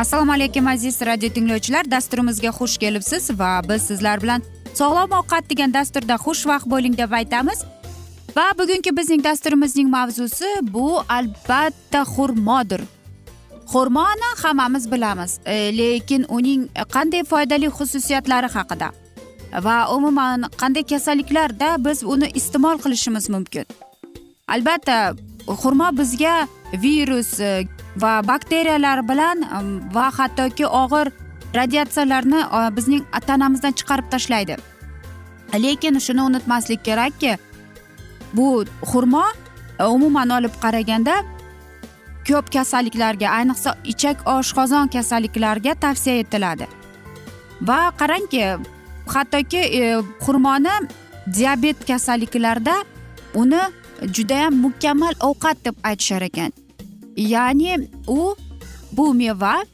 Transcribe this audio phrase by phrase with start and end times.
[0.00, 1.90] assalomu alaykum aziz radio tinglovchilar.
[1.90, 4.42] Dasturimizga xush kelibsiz va biz sizlar bilan
[4.74, 7.58] sog'lom ovqat degan dasturda xushvaqt bo'ling deb aytamiz.
[8.36, 12.80] Va bugungi bizning dasturimizning mavzusi bu albatta xurmodir.
[13.72, 16.62] Xurmoni hammamiz bilamiz e, lekin uning
[16.94, 18.88] qanday foydali xususiyatlari haqida
[19.66, 23.66] va umuman qanday kasalliklarda biz uni iste'mol qilishimiz mumkin.
[24.48, 24.96] Albatta
[25.62, 29.44] xurmo bizga virus e, va bakteriyalar bilan
[29.94, 31.12] va hattoki og'ir
[31.54, 34.56] radiatsiyalarni e, bizning tanamizdan chiqarib tashlaydi.
[35.54, 37.38] Lekin shuni unutmaslik kerakki
[38.32, 39.24] bu xurmo
[39.78, 41.22] e, umuman olib qaraganda
[42.28, 46.66] ko'p kasalliklarga ayniqsa ichak oshqozon kasalliklariga tavsiya etiladi.
[47.62, 48.44] Va qarangki
[49.06, 49.82] hattoki e,
[50.24, 50.76] xurmoni
[51.36, 52.84] diabet kasalliklarida
[53.34, 53.60] uni
[54.16, 56.59] judayam mukammal ovqat deb aytishar ekan.
[57.20, 58.36] Ya'ni u
[58.92, 59.64] bu meva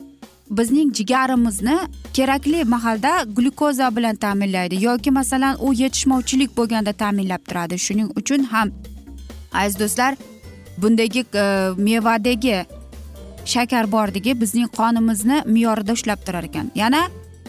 [0.50, 1.78] bizning jigarimizni
[2.12, 7.78] kerakli mahalda glyukoza bilan ta'minlaydi yoki masalan u yetishmovchilik bo'lganda ta'minlab turadi.
[7.78, 8.70] Shuning uchun ham
[9.52, 10.14] aziz do'stlar
[10.78, 11.44] bundagi e,
[11.76, 12.64] mevadagi
[13.44, 16.70] shakar borligi bizning qonimizni me'yorida ushlab turar ekan.
[16.74, 17.02] Yana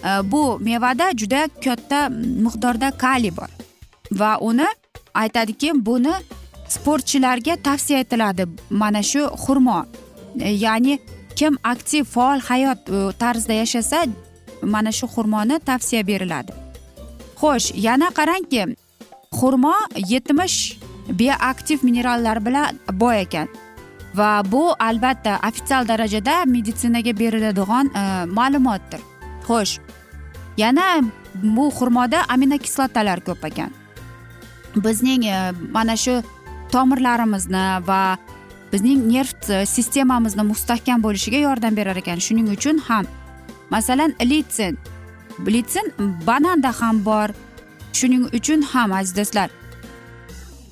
[0.03, 2.09] e, bu mevada juda katta
[2.45, 3.49] miqdorda kaliy bor
[4.11, 4.67] va uni
[5.13, 6.13] aytadiki buni
[6.69, 8.47] sportchilarga tavsiya etiladi.
[8.69, 9.85] Mana shu xurmo
[10.39, 10.99] e, ya'ni
[11.35, 14.05] kim aktiv faol hayot e, tarzida yashasa
[14.61, 16.51] mana shu xurmoni tavsiya beriladi.
[17.39, 18.75] Xo'sh yana qarangki
[19.39, 19.73] xurmo
[20.11, 20.77] yetmish
[21.19, 23.47] bioaktiv minerallar bilan boy ekan
[24.15, 28.03] va bu albatta ofitsial darajada meditsinaga beriladigan e,
[28.37, 29.01] ma'lumotdir.
[29.47, 29.79] Xo'sh
[30.57, 30.87] yana
[31.43, 33.71] bu xurmoda aminokislotalar ko'p ekan.
[34.75, 35.37] Bizning e,
[35.71, 36.21] mana shu
[36.71, 38.17] tomirlarimizni va
[38.71, 42.19] bizning nerv e, sistemamizni mustahkam bo'lishiga yordam berar ekan.
[42.19, 43.05] Shuning uchun ham
[43.69, 44.77] masalan litsin.
[45.47, 45.93] Litsin
[46.27, 47.29] bananda ham bor.
[47.93, 49.49] Shuning uchun ham aziz do'stlar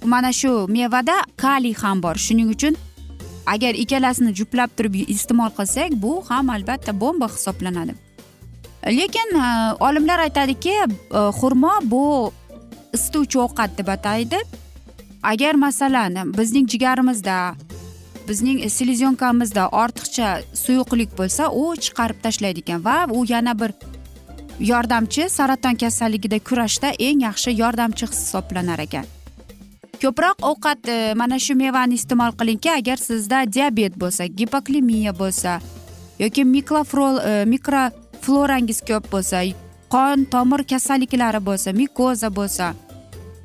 [0.05, 2.15] mana shu mevada kaliy ham bor.
[2.15, 2.75] Shuning uchun
[3.45, 7.95] agar ikkalasini juplab turib iste'mol qilsak bu ham albatta bomba hisoblanadi.
[8.99, 9.47] Lekin e,
[9.87, 10.85] olimlar aytadiki e,
[11.39, 12.31] xurmo bu
[12.93, 14.39] isituvchi ovqat deb ataydi.
[15.31, 17.37] Agar masalan bizning jigarimizda
[18.27, 20.29] bizning selezonkamizda ortiqcha
[20.63, 23.71] suyuqlik bo'lsa u chiqarib tashlaydi ekan va u yana bir
[24.59, 29.05] yordamchi saraton kasalligida kurashda eng yaxshi yordamchi hisoblanar ekan.
[30.01, 35.59] Ko'proq ovqat e, mana shu mevani iste'mol qilingki agar sizda diabet bo'lsa gipoklimiya bo'lsa
[36.19, 39.43] yoki mikroflor e, mikroflorangiz ko'p bo'lsa
[39.93, 42.73] qon tomir kasalliklari bo'lsa mikoza bo'lsa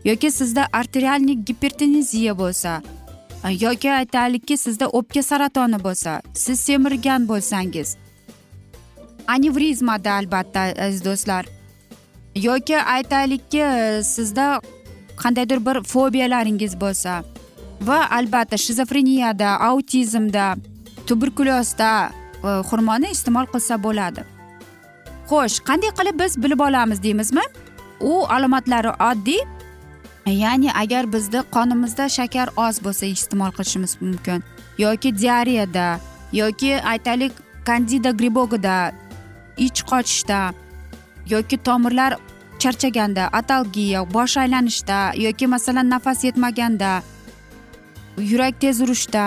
[0.05, 2.83] yoki sizda arterialniy gipertenziya bo'lsa
[3.61, 7.97] yoki aytaylikki sizda o'pka saratoni bo'lsa siz semirgan bo'lsangiz
[9.27, 11.45] anevrizmada albatta aziz do'stlar
[12.35, 13.65] yoki aytaylikki
[14.15, 14.61] sizda
[15.23, 17.23] qandaydir bir fobiyalaringiz bo'lsa
[17.81, 20.57] va albatta shizofreniyada autizmda
[21.07, 21.91] tuberkulyozda
[22.45, 24.25] e, xurmoni iste'mol qilsa bo'ladi.
[25.31, 27.45] Xo'sh qanday qilib biz bilib olamiz deymizmi?
[28.01, 29.41] U alomatlari oddiy
[30.27, 34.43] ya'ni agar bizni qonimizda shakar oz bo'lsa iste'mol qilishimiz mumkin.
[34.79, 36.01] Yoki diareyada
[36.33, 37.33] yoki aytaylik
[37.65, 38.93] kandida gribogida
[39.57, 40.55] ich qochishda
[41.27, 42.17] yoki tomirlar
[42.59, 47.03] charchaganda atalgiya bosh aylanishda yoki masalan nafas yetmaganda
[48.31, 49.25] yurak tez urishda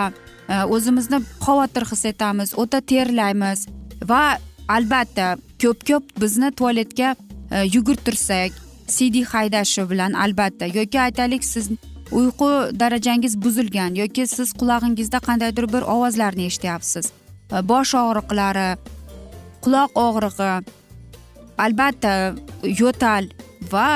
[0.50, 3.68] e, o'zimizni xavotir his etamiz o'ta terlaymiz
[4.10, 4.24] va
[4.68, 5.28] albatta
[5.62, 7.16] ko'p ko'p bizni tualetga
[7.51, 8.51] e, yugurtirsak
[8.88, 10.65] cd haydashi bilan albatta.
[10.65, 11.69] Yoki aytaylik siz
[12.12, 12.50] uyqu
[12.80, 17.12] darajangiz buzilgan yoki siz qulog'ingizda qandaydir bir ovozlarni eshityapsiz.
[17.51, 18.68] E, bosh og'riqlari
[19.63, 20.51] quloq og'rig'i
[21.65, 22.13] albatta
[22.81, 23.30] yo'tal
[23.71, 23.89] va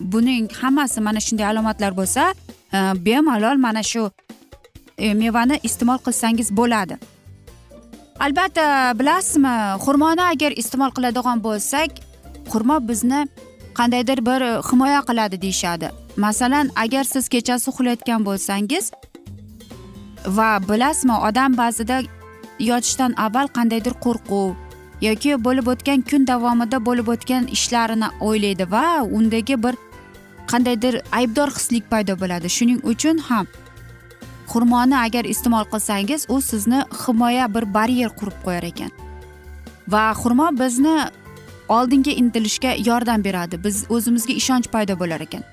[0.00, 2.32] buning hammasi mana shunday alomatlar bo'lsa
[2.72, 4.10] e, bemalol mana shu
[4.98, 6.98] e, mevani iste'mol qilsangiz bo'ladi.
[8.20, 8.64] Albatta
[9.00, 9.54] bilasizmi
[9.84, 12.02] xurmoni agar iste'mol qiladigan bo'lsak
[12.52, 13.20] xurmo bizni
[13.80, 15.90] qandaydir bir e, himoya qiladi deyishadi.
[16.16, 18.84] Masalan agar siz kechasi uxlayotgan bo'lsangiz
[20.26, 21.96] va bilasizmi odam ba'zida
[22.70, 24.50] yotishdan avval qandaydir qo'rquv
[25.06, 28.84] yoki bo'lib o'tgan kun davomida bo'lib o'tgan ishlarini o'ylaydi va
[29.18, 29.74] undagi bir
[30.50, 32.48] qandaydir aybdor hislik paydo bo'ladi.
[32.56, 33.46] Shuning uchun ham
[34.52, 38.90] xurmoni agar iste'mol qilsangiz u sizni himoya bir baryer qurib qo'yar ekan.
[39.92, 40.96] Va xurmo bizni
[41.76, 43.64] oldinga intilishga yordam beradi.
[43.64, 45.44] Biz o'zimizga ishonch paydo bo'lar ekan.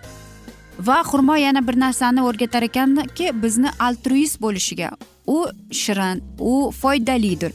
[0.79, 4.89] Va xurmo yana bir narsani o'rgatar ekanki bizni altruist bo'lishiga
[5.27, 5.37] u
[5.71, 7.53] shirin u foydalidir.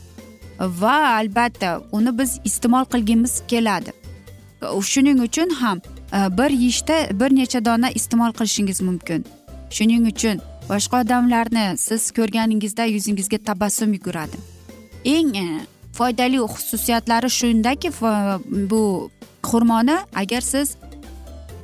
[0.61, 3.93] Va albatta uni biz iste'mol qilgimiz keladi.
[4.93, 5.79] Shuning uchun ham
[6.13, 9.25] e, bir yeyishda bir necha dona iste'mol qilishingiz mumkin.
[9.71, 14.37] Shuning uchun boshqa odamlarni siz ko'rganingizda yuzingizga tabassum yuguradi.
[15.05, 15.47] Eng e,
[15.93, 17.91] foydali xususiyatlari shundaki
[18.71, 19.11] bu
[19.43, 20.77] xurmoni agar siz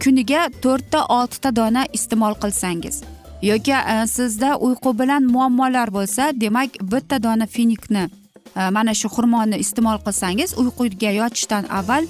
[0.02, 3.02] kuniga to'rtta oltita dona iste'mol qilsangiz
[3.42, 8.04] yoki e, sizda uyqu bilan muammolar bo'lsa demak bitta dona finikni
[8.56, 12.04] e, mana shu xurmoni iste'mol qilsangiz uyquga yotishdan avval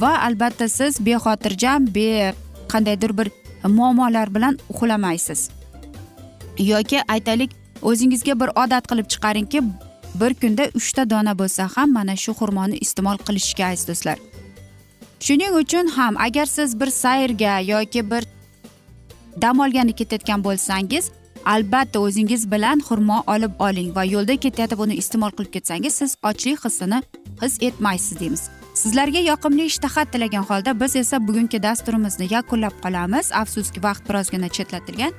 [0.00, 2.34] va albatta siz bexotirjam be
[2.72, 3.28] qandaydir bir
[3.68, 5.50] muammolar bilan uxlamaysiz.
[6.58, 7.50] Yoki aytaylik
[7.82, 9.62] o'zingizga bir odat qilib chiqaringki
[10.20, 14.18] bir kunda uchta dona bo'lsa ham mana shu xurmoni iste'mol qilishga aziz do'stlar.
[15.26, 18.22] Shuning uchun ham agar siz bir sayrga yoki bir
[19.42, 21.10] dam olgani ketayotgan bo'lsangiz
[21.44, 26.64] albatta o'zingiz bilan xurmo olib oling va yo'lda ketayotib uni iste'mol qilib ketsangiz siz ochlik
[26.64, 27.02] hissini
[27.42, 28.42] his etmaysiz deymiz.
[28.74, 33.32] Sizlarga yoqimli ishtaha tilagan holda biz esa bugungi dasturimizni yakunlab qolamiz.
[33.32, 35.12] Afsuski vaqt birozgina chetlatilgan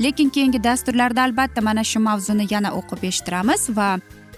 [0.00, 3.88] lekin keyingi dasturlarda albatta mana shu mavzuni yana o'qib eshittiramiz va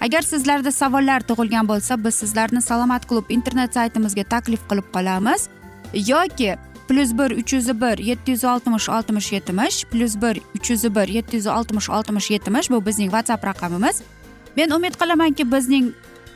[0.00, 5.48] agar sizlarda savollar tug'ilgan bo'lsa biz sizlarni salomat klub internet saytimizga taklif qilib qolamiz.
[5.94, 6.56] Yoki
[6.88, 11.08] plyus bir uch yuz bir yetti yuz oltmish oltmish yetmish plyus bir uch yuz bir
[11.08, 14.02] yetti yuz oltmish oltmish yetmish bu bizning whatsapp raqamimiz.
[14.56, 15.92] Men umid qilamanki bizning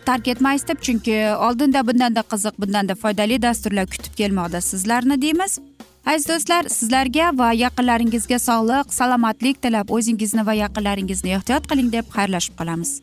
[0.07, 1.17] tark etmaysiz deb chunki
[1.47, 5.59] oldinda bundanda qiziq bundanda foydali dasturlar kutib kelmoqda sizlarni deymiz.
[6.07, 12.55] Aziz do'stlar sizlarga va yaqinlaringizga sog'lik salomatlik tilab o'zingizni va yaqinlaringizni ehtiyot qiling deb xayrlashib
[12.61, 13.03] qolamiz.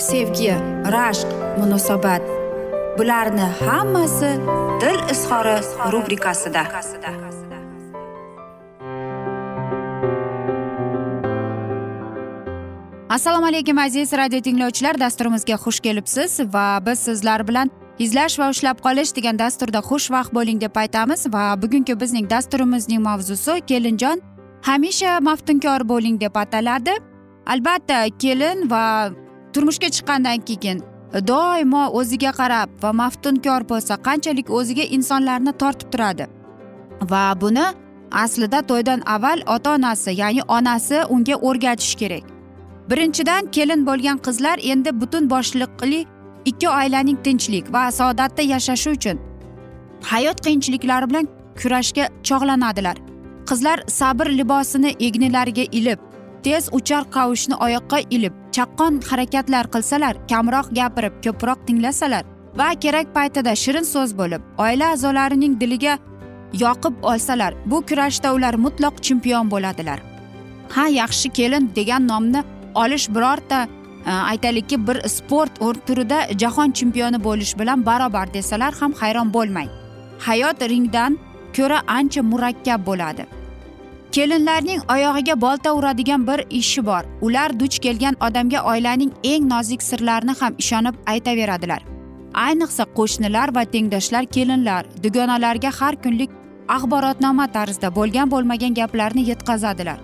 [0.00, 0.54] sevgi
[0.94, 1.28] rashq
[1.58, 2.22] munosabat.
[2.98, 4.30] Bularni hammasi
[4.80, 5.56] dil izhori
[5.92, 6.62] rubrikasida.
[13.08, 15.00] Assalomu alaykum aziz radio tinglovchilar.
[15.00, 20.60] Dasturimizga xush kelibsiz va biz sizlar bilan izlash va ushlab qolish degan dasturda xushvaqt bo'ling
[20.60, 24.22] deb aytamiz va bugungi bizning dasturimizning mavzusi kelinjon
[24.68, 26.94] hamisha maftunkor bo'ling deb ataladi
[27.46, 28.84] albatta kelin va
[29.52, 30.82] turmushga chiqqandan keyin
[31.30, 36.26] doimo o'ziga qarab va maftunkor bo'lsa qanchalik o'ziga insonlarni tortib turadi.
[37.10, 37.66] Va buni
[38.24, 42.24] aslida to'ydan avval ota onasi ya'ni onasi unga o'rgatishi kerak.
[42.90, 46.00] Birinchidan kelin bo'lgan qizlar endi butun boshliqli
[46.50, 49.18] ikki oilaning tinchlik va saodatda yashashi uchun
[50.12, 51.26] hayot qiyinchiliklari bilan
[51.62, 52.96] kurashga chog'lanadilar.
[53.48, 56.09] Qizlar sabr libosini egnilariga ilib
[56.46, 62.24] tez uchar qavushni oyoqqa ilib chaqqon harakatlar qilsalar kamroq gapirib ko'proq tinglasalar
[62.58, 65.94] va kerak paytida shirin so'z bo'lib oila a'zolarining diliga
[66.64, 69.98] yoqib olsalar bu kurashda ular mutlaq chempion bo'ladilar.
[70.74, 72.44] Ha yaxshi kelin degan nomni
[72.74, 73.68] olish birorta
[74.06, 75.52] e, aytaylikki bir sport
[75.86, 79.68] turida jahon chempioni bo'lish bilan barobar desalar ham hayron bo'lmang.
[80.26, 81.18] Hayot ringdan
[81.56, 83.39] ko'ra ancha murakkab bo'ladi.
[84.12, 87.02] Kelinlarning oyog'iga bolta uradigan bir ishi bor.
[87.20, 91.82] Ular duch kelgan odamga oilaning eng nozik sirlarini ham ishonib aytaveradilar.
[92.34, 96.30] Ayniqsa qo'shnilar va tengdoshlar kelinlar dugonalarga har kunlik
[96.68, 99.98] axborotnoma tarzida bo'lgan bo'lmagan gaplarni yetkazadilar.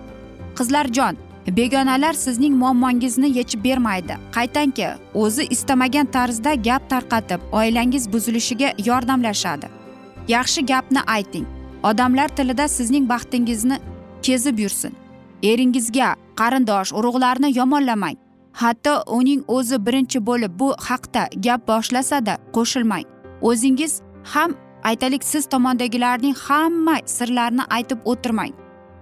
[0.57, 1.17] Qizlarjon
[1.57, 4.15] begonalar sizning muammongizni yechib bermaydi.
[4.31, 9.67] Qaytanki o'zi istamagan tarzda gap tarqatib oilangiz buzilishiga yordamlashadi.
[10.27, 11.45] Yaxshi gapni ayting.
[11.83, 13.77] Odamlar tilida sizning baxtingizni
[14.25, 14.93] kezib yursin.
[15.43, 18.17] Eringizga qarindosh urug'larni yomonlamang.
[18.53, 23.05] Hatto uning o'zi birinchi bo'lib bu haqda gap boshlasada qo'shilmang.
[23.41, 24.01] O'zingiz
[24.33, 28.53] ham aytaylik siz tomondagilarning hamma sirlarini aytib o'tirmang.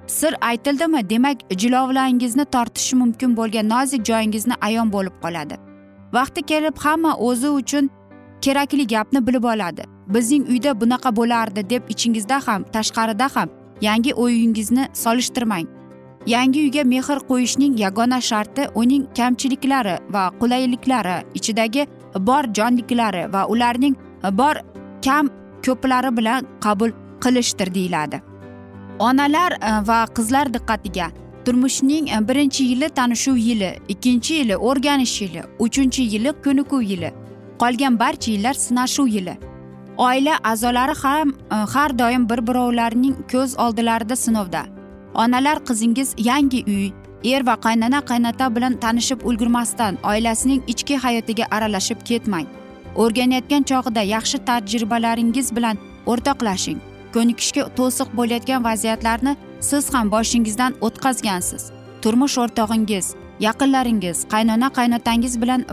[0.07, 5.55] Sir aytildimi demak jilovlaringizni tortishi mumkin bo'lgan nozik joyingizni ayon bo'lib qoladi.
[6.13, 7.89] Vaqti kelib hamma o'zi uchun
[8.41, 9.83] kerakli gapni bilib oladi.
[10.07, 13.49] Bizning uyda bunaqa bo'lardi deb ichingizda ham tashqarida ham
[13.81, 15.67] yangi o'yingizni solishtirmang.
[16.25, 21.87] Yangi uyga mehr qo'yishning yagona sharti uning kamchiliklari va qulayliklari ichidagi
[22.19, 23.95] bor jonliklari va ularning
[24.31, 24.55] bor
[25.05, 25.29] kam
[25.65, 26.91] ko'plari bilan qabul
[27.23, 28.21] qilishdir deyiladi.
[28.99, 31.07] Onalar e, va qizlar diqqatiga.
[31.45, 37.11] Turmushning e, birinchi yili tanishuv yili ikkinchi yili o'rganish yili uchinchi yili ko'nikuv yili
[37.59, 39.37] qolgan barcha yillar sinashuv yili.
[39.97, 44.65] Oila a'zolari ham e, har doim bir birovlarning ko'z oldilarida sinovda.
[45.13, 46.91] Onalar qizingiz yangi uy
[47.33, 52.47] er va qaynona qaynota bilan tanishib ulgurmasdan oilasining ichki hayotiga aralashib ketmang.
[52.95, 56.79] O'rganayotgan chog'ida yaxshi tajribalaringiz bilan o'rtoqlashing.
[57.13, 61.71] Ko'nikishga to'siq bo'layotgan vaziyatlarni siz ham boshingizdan o'tkazgansiz.
[62.01, 65.65] Turmush o'rtog'ingiz yaqinlaringiz qaynona qaynotangiz bilan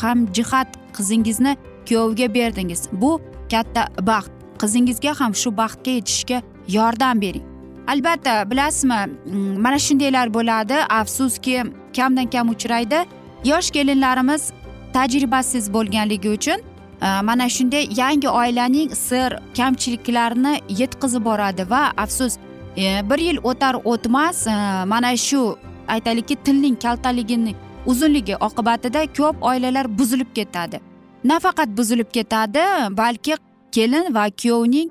[0.00, 1.56] ham jihat qizingizni
[1.88, 2.88] kuyovga berdingiz.
[2.92, 4.30] Bu katta baxt.
[4.58, 7.46] Qizingizga ham shu baxtga yetishishga yordam bering.
[7.86, 10.76] Albatta bilasizmi mm, mana shundaylar bo'ladi.
[11.00, 11.64] Afsuski
[11.96, 13.04] kamdan kam uchraydi.
[13.44, 14.52] Yosh kelinlarimiz
[14.92, 16.58] tajribasiz bo'lganligi uchun
[17.02, 22.38] e, mana shunday yangi oilaning sir kamchiliklarini yetkazib boradi va afsus
[22.76, 24.56] e, bir yil o'tar o'tmas e,
[24.92, 25.58] mana shu
[25.88, 27.54] aytaylikki tilning kaltaligini
[27.86, 30.80] uzunligi oqibatida ko'p oilalar buzilib ketadi.
[31.24, 32.64] Nafaqat buzilib ketadi
[32.96, 33.34] balki
[33.72, 34.90] kelin va kuyovning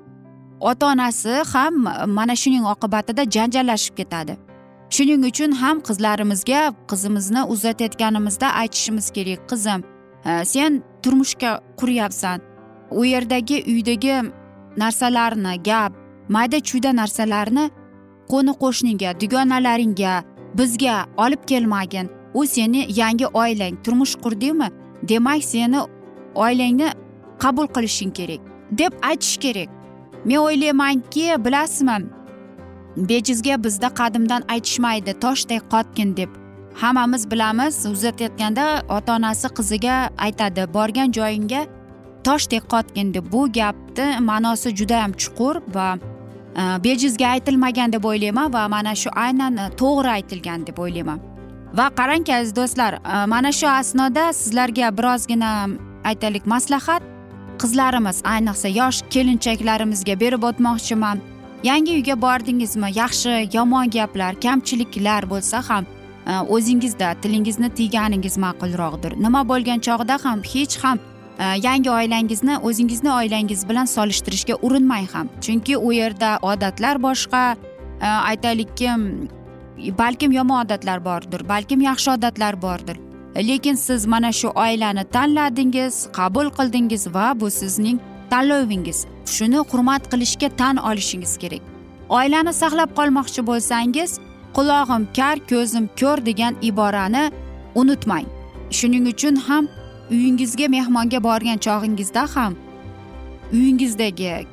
[0.60, 1.74] ota onasi ham
[2.18, 4.36] mana shuning oqibatida janjallashib ketadi.
[4.90, 6.60] Shuning uchun ham qizlarimizga
[6.90, 9.80] qizimizni uzatayotganimizda aytishimiz kerak qizim
[10.24, 12.38] e, sen turmushga quryapsan.
[12.90, 14.14] U yerdagi uydagi
[14.76, 15.92] narsalarni gap
[16.28, 17.64] mayda chuyda narsalarni
[18.32, 20.14] qo'ni qo'shningga dugonalaringga
[20.58, 22.06] bizga olib kelmagin.
[22.34, 24.68] U seni yangi oilang turmush qurdingmi?
[25.08, 25.80] Demak seni
[26.34, 26.88] oilangni
[27.38, 28.40] qabul qilishing kerak
[28.78, 29.68] deb aytish kerak.
[30.24, 31.98] Men o'ylaymanki bilasizmi
[32.96, 36.28] bejizga bizda qadimdan aytishmaydi toshdek qotgin deb.
[36.74, 41.66] Hammamiz bilamiz uzatayotganda ota onasi qiziga aytadi borgan joyingga
[42.24, 43.32] toshdek qotgin deb.
[43.32, 45.98] Bu gapni ma'nosi judayam chuqur va
[46.56, 51.20] e, bejizga aytilmagan deb o'ylayman va mana shu aynan to'g'ri aytilgan deb o'ylayman.
[51.78, 55.50] Va qarangki aziz do'stlar e, mana shu asnoda sizlarga birozgina
[56.04, 57.02] aytaylik maslahat
[57.62, 61.18] qizlarimiz ayniqsa yosh kelinchaklarimizga berib o'tmoqchiman.
[61.64, 62.88] Yangi uyga bordingizmi?
[62.98, 65.84] Yaxshi yomon gaplar kamchiliklar bo'lsa ham
[66.26, 69.16] e, o'zingizda tilingizni tiyganingiz ma'qulroqdir.
[69.26, 70.98] Nima bo'lgan chog'da ham hech ham
[71.38, 75.30] e, yangi oilangizni o'zingizni oilangiz bilan solishtirishga urinmang ham.
[75.40, 77.44] Chunki u yerda odatlar boshqa
[78.00, 78.90] e, aytaylikki
[79.98, 83.03] balkim yomon odatlar bordir balkim yaxshi odatlar bordir.
[83.36, 87.98] Lekin siz mana shu oilani tanladingiz qabul qildingiz va bu sizning
[88.30, 89.06] tanlovingiz.
[89.26, 91.62] Shuni hurmat qilishga tan olishingiz kerak.
[92.08, 94.10] Oilani saqlab qolmoqchi bo'lsangiz
[94.56, 97.30] qulog'im kar ko'zim ko'r degan iborani
[97.74, 98.26] unutmang.
[98.70, 99.68] Shuning uchun ham
[100.10, 102.52] uyingizga mehmonga borgan chog'ingizda ham
[103.52, 104.46] uyingizdagi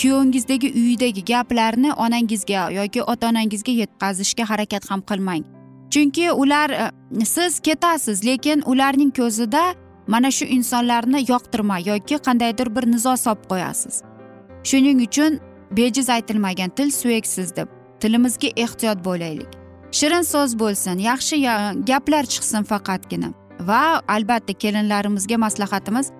[0.00, 5.57] kuyovingizdagi uydagi gaplarni onangizga yoki ota onangizga yetkazishga harakat ham qilmang.
[5.90, 6.90] Chunki ular e,
[7.24, 9.74] siz ketasiz lekin ularning ko'zida
[10.06, 14.02] mana shu insonlarni yoqtirmay yoki qandaydir bir nizo solib qo'yasiz.
[14.64, 15.40] Shuning uchun
[15.70, 17.68] bejiz aytilmagan til suyaksiz deb
[18.00, 19.50] tilimizga ehtiyot bo'laylik.
[19.92, 21.54] Shirin so'z bo'lsin yaxshi e,
[21.90, 23.28] gaplar chiqsin faqatgina.
[23.60, 26.12] Va albatta kelinlarimizga maslahatimiz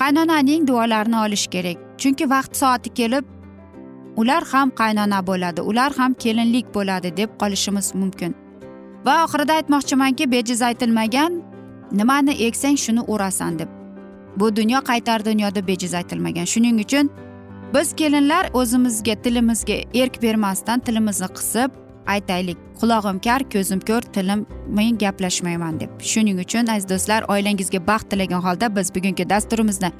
[0.00, 1.78] qaynonaning duolarini olish kerak.
[1.98, 3.24] Chunki vaqt soati kelib
[4.16, 8.43] ular ham qaynona bo'ladi ular ham kelinlik bo'ladi deb qolishimiz mumkin.
[9.06, 11.42] Va oxirida aytmoqchimanki bejiz aytilmagan
[11.92, 13.68] nimani eksang shuni o'rasan deb.
[14.36, 16.44] Bu dunyo qaytar dunyoda bejiz aytilmagan?
[16.44, 17.10] Shuning uchun
[17.74, 21.70] biz kelinlar o'zimizga tilimizga erk bermasdan tilimizni qisib
[22.06, 22.58] aytaylik.
[22.80, 25.90] Qulog'im kar ko'zim ko'r tilim men gaplashmayman deb.
[26.00, 29.92] Shuning uchun aziz do'stlar oilangizga baxt tilagan holda biz bugungi dasturimizni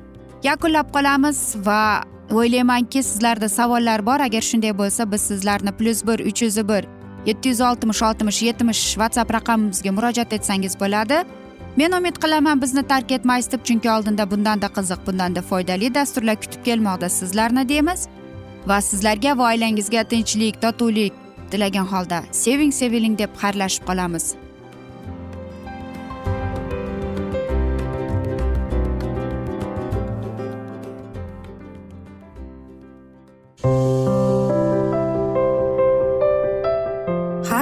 [0.43, 4.21] yakunlab qolamiz va o'ylaymanki sizlarda savollar bor.
[4.21, 6.85] Agar shunday bo'lsa biz sizlarni plyus bir uch yuz bir
[7.27, 11.25] yetti yuz oltmish oltmish yetmish whatsapp raqamimizga murojaat etsangiz bo'ladi.
[11.77, 16.63] Men umid qilaman bizni tark etmaysiz deb chunki oldinda bundanda qiziq bundanda foydali dasturlar kutib
[16.69, 18.07] kelmoqda sizlarni deymiz.
[18.67, 21.13] Va sizlarga va oilangizga tinchlik totuvlik
[21.51, 24.35] tilagan holda seving seviling deb xayrlashib qolamiz.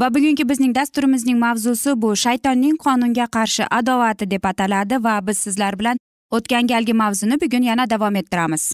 [0.00, 2.16] Va bugungi bizning dasturimizning mavzusi bu.
[2.16, 5.96] Shaytonning qonunga qarshi adovati deb ataladi va biz sizlar bilan
[6.30, 8.72] o'tgan galgi mavzuni bugun yana davom ettiramiz.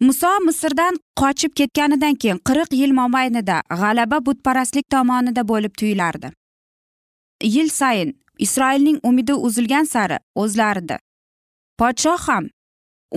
[0.00, 6.32] Muso misrdan qochib ketganidan keyin qirq yil mobaynida g'alaba butparastlik tomonida bo'lib tuyulardi.
[7.42, 10.98] Yil sayin isroilning umidi uzilgan sari o'zlarida
[11.80, 12.48] podshoh ham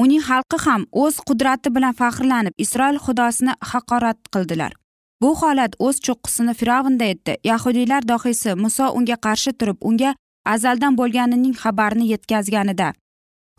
[0.04, 4.72] uning xalqi ham o'z qudrati bilan faxrlanib isroil xudosini haqorat qildilar.
[5.24, 7.34] Bu holat o'z cho'qqisini fir'avnda etdi.
[7.44, 10.16] Yahudiylar dohiysi muso unga qarshi turib unga
[10.54, 12.90] azaldan bo'lganining xabarini yetkazganida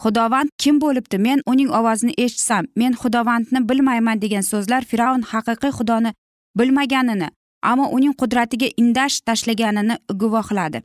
[0.03, 1.17] xudovand kim bo'libdi?
[1.27, 6.11] Men uning ovozini eshitsam men xudovandni bilmayman degan so'zlar fir'avn haqiqiy xudoni
[6.59, 7.29] bilmaganini
[7.71, 10.79] ammo uning qudratiga indash tashlaganini guvohladi.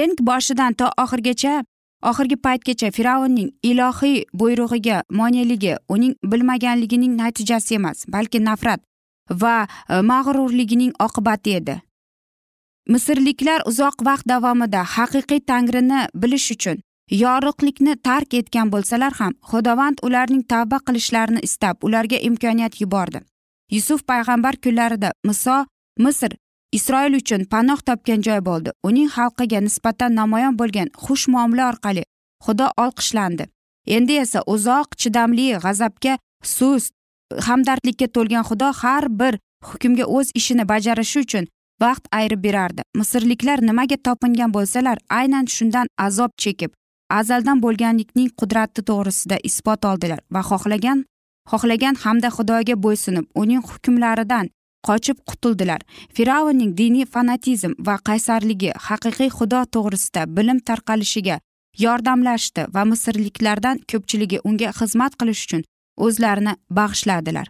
[0.00, 1.54] Eng boshidan to oxirigacha
[2.10, 8.80] oxirgi paytgacha fir'avnning ilohiy buyrug'iga moneligi uning bilmaganligining natijasi emas balki nafrat
[9.30, 11.80] va e, mag'rurligining oqibati edi.
[12.88, 16.80] Misrliklar uzoq vaqt davomida haqiqiy tangrini bilish uchun
[17.10, 23.20] yorug'likni tark etgan bo'lsalar ham xudovand ularning tavba qilishlarini istab ularga imkoniyat yubordi.
[23.70, 25.58] Yusuf payg'ambar kunlarida miso
[25.98, 26.32] misr
[26.72, 28.70] isroil uchun panoh topgan joy bo'ldi.
[28.88, 32.02] Uning xalqiga nisbatan namoyon bo'lgan xush muomala orqali
[32.44, 33.44] xudo olqishlandi.
[33.96, 36.18] Endi esa uzoq chidamli g'azabga
[36.56, 36.92] sust
[37.46, 41.44] hamdardlikka to'lgan xudo har bir hukmga o'z ishini bajarishi uchun
[41.84, 42.82] vaqt ayirib berardi.
[43.00, 46.70] Misrliklar nimaga topingan bo'lsalar aynan shundan azob chekib
[47.20, 51.04] azaldan bo'lganlikning qudrati to'g'risida isbot oldilar va xohlagan
[51.50, 54.46] xohlagan hamda xudoga bo'ysunib uning hukmlaridan
[54.88, 55.80] qochib qutuldilar.
[56.16, 61.36] Fir'avnning diniy fanatizm va qaysarligi haqiqiy xudo to'g'risida bilim tarqalishiga
[61.84, 65.62] yordamlashdi va misrliklardan ko'pchiligi unga xizmat qilish uchun
[65.96, 67.48] o'zlarini bag'ishladilar.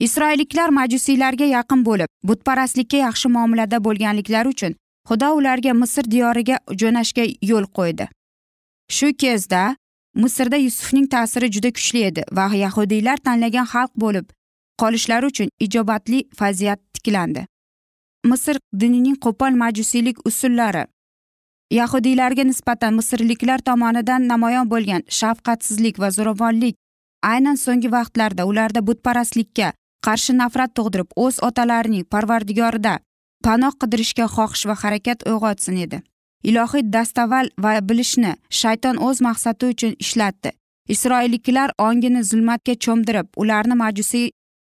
[0.00, 4.74] Isroilliklar majusiylarga yaqin bo'lib butparastlikka yaxshi muomalada bo'lganliklari uchun
[5.08, 8.08] xudo ularga misr diyoriga jo'nashga yo'l qo'ydi.
[8.96, 9.76] Shu kezda
[10.14, 14.26] misrda yusufning ta'siri juda kuchli edi va yahudiylar tanlagan xalq bo'lib
[14.80, 17.46] qolishlari uchun ijobatli vaziyat tiklandi.
[18.30, 20.84] Misr dinining qo'pol majusiylik usullari
[21.70, 26.76] yahudiylarga nisbatan misrliklar tomonidan namoyon bo'lgan shafqatsizlik va zo'ravonlik
[27.32, 29.72] aynan so'nggi vaqtlarda ularda butparastlikka
[30.06, 32.94] qarshi nafrat tug'dirib o'z otalarining parvardigorida
[33.46, 35.98] panoh qidirishga xohish va harakat uyg'otsin edi.
[36.50, 40.50] Ilohiy dastaval va bilishni shayton o'z maqsadi uchun ishlatdi.
[40.94, 44.26] Isroilliklar ongini zulmatga cho'mdirib ularni majusiy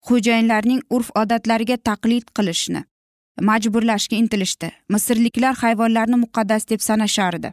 [0.07, 2.81] xo'jayinlarning urf odatlariga taqlid qilishni
[3.49, 4.67] majburlashga intilishdi.
[4.93, 7.49] Misrliklar hayvonlarni muqaddas deb sanashardi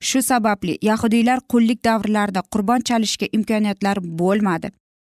[0.00, 4.70] shu sababli yahudiylar qullik davrlarida qurbon chalishga imkoniyatlari bo'lmadi.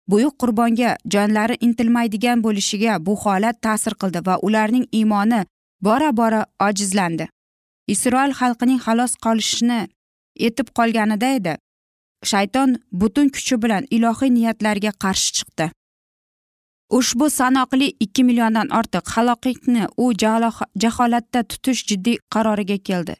[0.07, 5.45] Buyuk qurbonga jonlari intilmaydigan bo'lishiga bu holat ta'sir qildi va ularning iymoni
[5.81, 7.27] bora bora ojizlandi.
[7.87, 9.79] Isroil xalqining xalos qolishini
[10.47, 11.53] etib qolganida edi.
[12.31, 15.71] Shayton butun kuchi bilan ilohiy niyatlarga qarshi chiqdi.
[16.97, 20.05] Ushbu sanoqli ikki milliondan ortiq haloqitni u
[20.83, 23.15] jaholatda tutish jiddiy qaroriga keldi.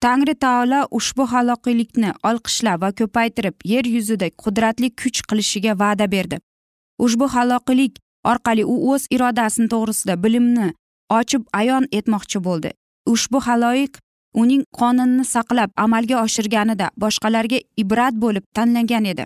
[0.00, 6.36] Tangri taolo ushbu haloqiylikni olqishlab va ko'paytirib yer yuzida qudratli kuch qilishiga va'da berdi.
[7.04, 7.98] Ushbu haloqiylik
[8.32, 10.68] orqali u o'z irodasini to'g'risida bilimni
[11.18, 12.70] ochib ayon etmoqchi bo'ldi.
[13.14, 13.98] Ushbu haloyiq
[14.42, 19.24] uning qonunini saqlab amalga oshirganida boshqalarga ibrat bo'lib tanlangan edi.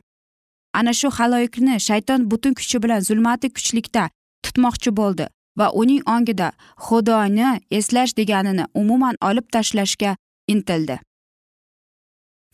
[0.79, 4.09] Ana shu haloyiqni shayton butun kuchi bilan zulmati kuchlikda
[4.45, 5.27] tutmoqchi bo'ldi
[5.59, 6.49] va uning ongida
[6.87, 10.17] xudoni eslash deganini umuman olib tashlashga
[10.55, 10.99] intildi.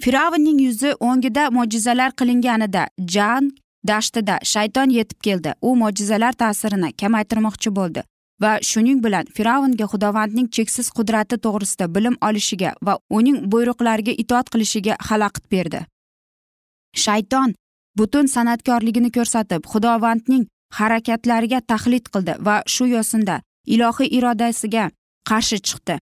[0.02, 2.84] Fir'avnning yuzi o'ngida mo'jizalar qilinganida
[3.14, 3.50] jan
[3.90, 5.54] dashtida shayton yetib keldi.
[5.68, 8.02] U mo'jizalar ta'sirini kamaytirmoqchi bo'ldi
[8.42, 14.94] va shuning bilan fir'avnga xudovandning cheksiz qudrati to'g'risida bilim olishiga va uning buyruqlariga itoat qilishiga
[15.08, 15.80] xalaqit berdi.
[17.04, 17.54] Shayton
[17.98, 20.44] butun san'atkorligini ko'rsatib xudovandning
[20.78, 23.40] harakatlariga tahlid qildi va shu yo'sinda
[23.74, 24.84] ilohiy irodasiga
[25.30, 25.98] qarshi chiqdi.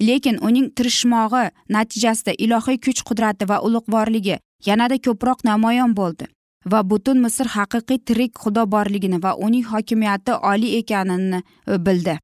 [0.00, 1.44] Lekin uning tirishmog'i
[1.76, 6.28] natijasida ilohiy kuch qudrati va ulug'vorligi yanada ko'proq namoyon bo'ldi
[6.72, 12.18] va butun misr haqiqiy tirik xudo borligini va uning hokimiyati oliy ekanini e, bildi.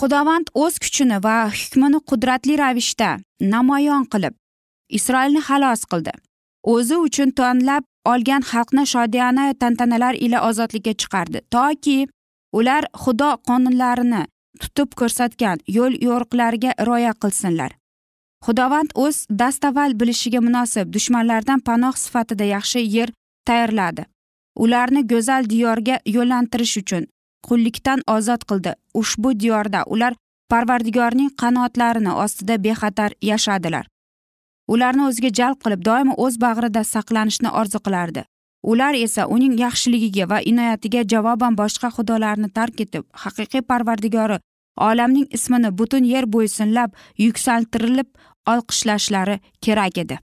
[0.00, 3.10] Xudovand o'z kuchini va hukmini qudratli ravishda
[3.54, 4.34] namoyon qilib
[4.98, 6.12] isroilni xalos qildi.
[6.72, 11.98] O'zi uchun tanlab olgan xalqni shodiyona tantanalar ila ozodlikka chiqardi toki
[12.58, 14.22] ular xudo qonunlarini
[14.62, 17.76] tutib ko'rsatgan yo'l yo'riqlariga rioya qilsinlar.
[18.46, 23.12] Xudovand o'z dastavval bilishiga munosib dushmanlardan panoh sifatida yaxshi yer
[23.46, 24.06] tayyorladi.
[24.64, 27.06] Ularni go'zal diyorga yo'llantirish uchun
[27.48, 28.72] qullikdan ozod qildi.
[28.94, 30.14] Ushbu diyorda ular
[30.50, 33.86] parvardigorning qanotlarini ostida bexatar yashadilar.
[34.72, 38.24] Ularni o'ziga jalb qilib doimo o'z bag'rida saqlanishni orzu qilardi.
[38.62, 44.38] Ular esa uning yaxshiligiga va inoyatiga javoban boshqa xudolarni tark etib haqiqiy parvardigori
[44.88, 48.08] olamning ismini butun yer bo'ysunlab yuksaltirilib
[48.52, 50.18] olqishlashlari kerak edi.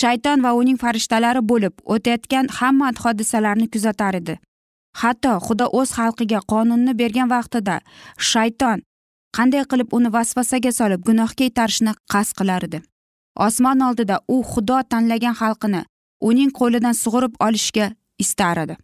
[0.00, 4.38] Shayton va uning farishtalari bo'lib o'tayotgan hamma hodisalarni kuzatar edi.
[5.00, 7.80] Hatto xudo o'z xalqiga qonunni bergan vaqtida
[8.30, 8.82] shayton
[9.36, 12.82] qanday qilib uni vasvasaga solib gunohga itarishni qasd qilar edi.
[13.46, 15.82] Osmon oldida u xudo tanlagan xalqini
[16.20, 18.76] uning qo'lidan sug'urib olishga istar edi.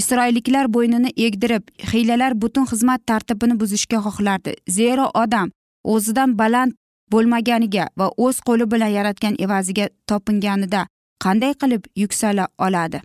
[0.00, 4.54] Isroilliklar bo'ynini egdirib hiylalar butun xizmat tartibini buzishga xohlardi.
[4.68, 5.50] Zero odam
[5.84, 6.72] o'zidan baland
[7.12, 10.86] bo'lmaganiga va o'z qo'li bilan yaratgan evaziga topinganida
[11.24, 13.00] qanday qilib yuksala oladi?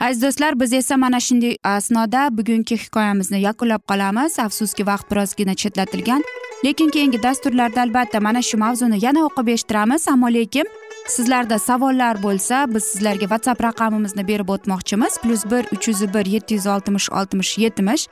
[0.00, 4.38] Aziz do'stlar biz esa mana shunday asnoda bugungi hikoyamizni yakunlab qolamiz.
[4.38, 6.22] Afsuski vaqt birozgina chetlatilgan
[6.64, 10.08] lekin keyingi dasturlarda albatta mana shu mavzuni yana o'qib eshittiramiz.
[10.08, 10.66] Ammo lekin
[11.08, 15.18] sizlarda savollar bo'lsa biz sizlarga whatsapp raqamimizni berib o'tmoqchimiz.
[15.22, 18.06] Plyus bir uch yuz bir yetti yuz oltmish oltmish yetmish.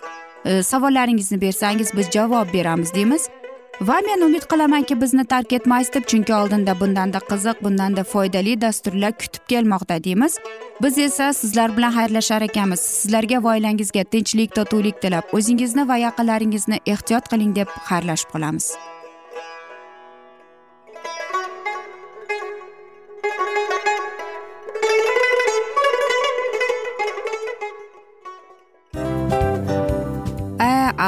[0.45, 3.29] E, savollaringizni bersangiz biz javob beramiz deymiz.
[3.81, 9.13] Va men umid qilamanki bizni tark etmaysiz deb chunki oldinda bundanda qiziq bundanda foydali dasturlar
[9.23, 10.37] kutib kelmoqda deymiz.
[10.83, 12.81] Biz esa sizlar bilan xayrlashar ekanmiz.
[12.81, 18.75] Sizlarga va oilangizga tinchlik totuvlik tilab o'zingizni va yaqinlaringizni ehtiyot qiling deb xayrlashib qolamiz.